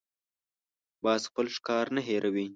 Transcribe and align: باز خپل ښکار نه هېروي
باز 1.03 1.21
خپل 1.29 1.45
ښکار 1.55 1.85
نه 1.95 2.01
هېروي 2.07 2.47